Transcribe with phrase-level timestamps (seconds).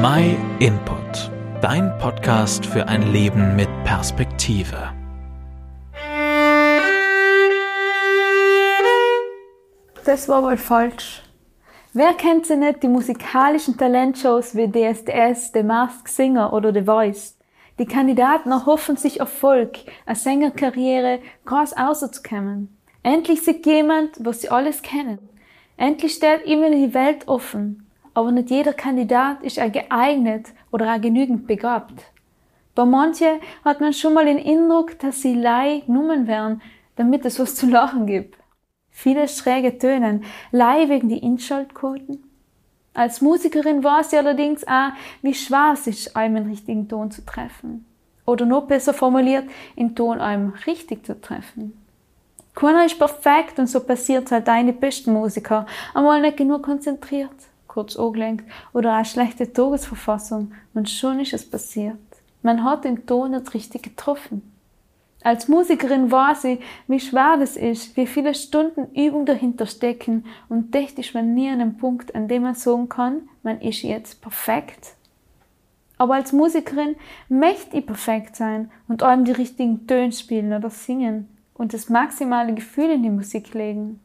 [0.00, 1.28] My Input,
[1.60, 4.92] dein Podcast für ein Leben mit Perspektive.
[10.04, 11.24] Das war wohl falsch.
[11.94, 17.36] Wer kennt sie nicht, die musikalischen Talentshows wie DSDS, The Masked Singer oder The Voice?
[17.80, 22.78] Die Kandidaten erhoffen sich Erfolg, eine Sängerkarriere groß auszukommen.
[23.02, 25.18] Endlich sieht jemand, was sie alles kennen.
[25.76, 27.87] Endlich steht ihnen die Welt offen.
[28.18, 32.02] Aber nicht jeder Kandidat ist auch geeignet oder auch genügend begabt.
[32.74, 36.60] Bei manchen hat man schon mal den Eindruck, dass sie lei genommen werden,
[36.96, 38.36] damit es was zu lachen gibt.
[38.90, 42.24] Viele schräge Tönen, lei wegen die Inschaltquoten.
[42.92, 44.90] Als Musikerin war sie allerdings auch,
[45.22, 47.86] wie schwer es ist, einen richtigen Ton zu treffen.
[48.26, 51.80] Oder noch besser formuliert, den Ton einem richtig zu treffen.
[52.56, 57.30] Keiner ist perfekt und so passiert halt deine besten Musiker einmal nicht genug konzentriert,
[57.68, 61.96] kurz angelenkt oder eine schlechte Tagesverfassung und schon ist es passiert.
[62.42, 64.42] Man hat den Ton nicht richtig getroffen.
[65.22, 70.74] Als Musikerin weiß ich, wie schwer das ist, wie viele Stunden Übung dahinter stecken und
[70.74, 74.20] echt ist man nie an einem Punkt, an dem man sagen kann, man ist jetzt
[74.22, 74.94] perfekt.
[75.98, 76.94] Aber als Musikerin
[77.28, 82.54] möchte ich perfekt sein und allem die richtigen Töne spielen oder singen und das maximale
[82.54, 83.98] Gefühl in die Musik legen.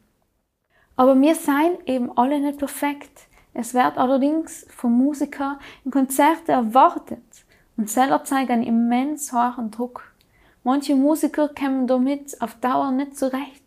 [0.96, 3.28] Aber wir seien eben alle nicht perfekt.
[3.54, 7.24] Es wird allerdings vom Musiker in Konzerten erwartet
[7.78, 10.14] und selber zeigt einen immens hohen Druck.
[10.64, 13.64] Manche Musiker kommen damit auf Dauer nicht zurecht.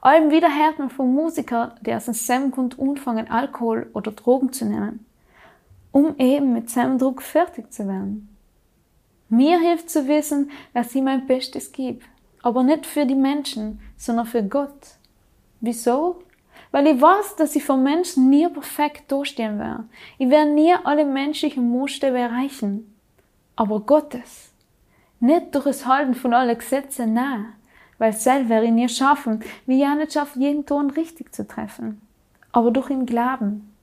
[0.00, 4.64] Allem wieder hört man vom Musiker, der aus seinem Grund anfangen, Alkohol oder Drogen zu
[4.64, 5.04] nehmen,
[5.92, 8.28] um eben mit seinem Druck fertig zu werden.
[9.28, 12.04] Mir hilft zu wissen, dass ich mein Bestes gebe
[12.42, 14.96] aber nicht für die Menschen, sondern für Gott.
[15.60, 16.22] Wieso?
[16.70, 19.84] Weil ich weiß, dass ich von Menschen nie perfekt durchstehen werde.
[20.18, 22.94] Ich werde nie alle menschlichen Maßstäbe erreichen.
[23.56, 24.52] Aber Gottes.
[25.20, 27.52] Nicht durch das Halten von allen Gesetzen, nein.
[27.98, 32.00] Weil selber werde ich nie schaffen, wie auch nicht schaffe, jeden Ton richtig zu treffen.
[32.52, 33.74] Aber durch ihn Glauben.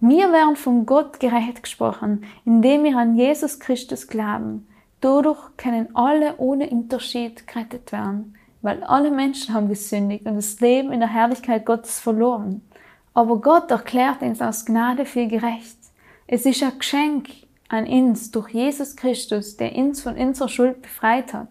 [0.00, 4.68] Wir werden von Gott gerecht gesprochen, indem wir an Jesus Christus glauben,
[5.00, 10.92] Dadurch können alle ohne Unterschied gerettet werden, weil alle Menschen haben gesündigt und das Leben
[10.92, 12.62] in der Herrlichkeit Gottes verloren.
[13.14, 15.76] Aber Gott erklärt uns aus Gnade für gerecht.
[16.26, 17.28] Es ist ein Geschenk
[17.68, 21.48] an uns durch Jesus Christus, der uns von unserer Schuld befreit hat.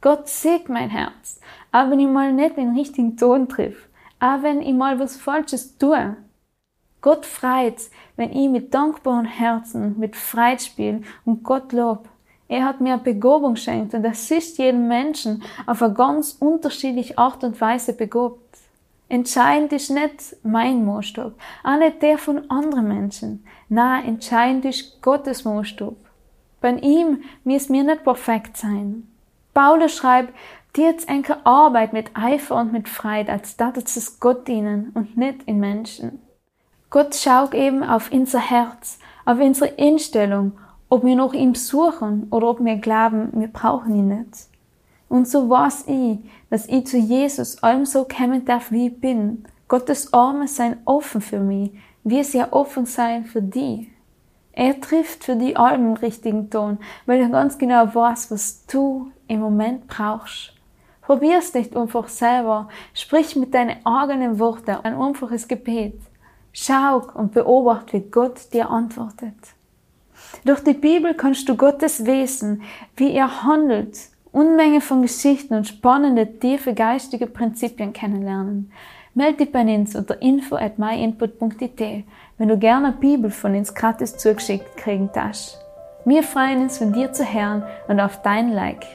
[0.00, 1.40] Gott sieht mein Herz,
[1.72, 5.76] auch wenn ich mal nicht den richtigen Ton triff, auch wenn ich mal was Falsches
[5.76, 6.16] tue.
[7.00, 7.76] Gott freut,
[8.16, 12.08] wenn ich mit dankbaren Herzen, mit Freude spiele und Gott lob.
[12.50, 17.44] Er hat mir Begabung geschenkt und das ist jedem Menschen auf eine ganz unterschiedliche Art
[17.44, 18.58] und Weise begabt.
[19.08, 23.44] Entscheidend ist nicht mein Maßstab, auch nicht der von anderen Menschen.
[23.68, 25.94] Nein, entscheidend ist Gottes Maßstab.
[26.60, 29.06] Bei ihm muss mir nicht perfekt sein.
[29.54, 30.34] Paulus schreibt,
[30.74, 35.16] die jetzt enke Arbeit mit Eifer und mit Freude, als dass es Gott dienen und
[35.16, 36.20] nicht in Menschen.
[36.90, 40.58] Gott schaut eben auf unser Herz, auf unsere Einstellung
[40.90, 44.48] ob wir noch ihn suchen oder ob wir glauben, wir brauchen ihn nicht.
[45.08, 46.18] Und so weiß ich,
[46.50, 49.44] dass ich zu Jesus allem so kommen darf, wie ich bin.
[49.68, 51.70] Gottes Arme seien offen für mich,
[52.04, 53.90] wie sie ja offen sein für die.
[54.52, 59.10] Er trifft für die allem den richtigen Ton, weil er ganz genau weiß, was du
[59.28, 60.52] im Moment brauchst.
[61.02, 62.68] Probier's nicht einfach selber.
[62.94, 66.00] Sprich mit deinen eigenen Worten ein einfaches Gebet.
[66.52, 69.34] Schau und beobachte, wie Gott dir antwortet.
[70.44, 72.62] Durch die Bibel kannst du Gottes Wesen,
[72.96, 73.98] wie er handelt,
[74.32, 78.70] Unmenge von Geschichten und spannende, tiefe geistige Prinzipien kennenlernen.
[79.14, 82.04] Melde dich bei uns unter info at myinput.it,
[82.38, 85.58] wenn du gerne eine Bibel von uns gratis zugeschickt kriegen darfst.
[86.04, 88.86] Wir freuen uns, von dir zu hören und auf dein Like.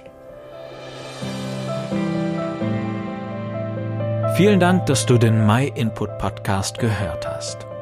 [4.35, 7.65] Vielen Dank, dass du den My Input Podcast gehört hast.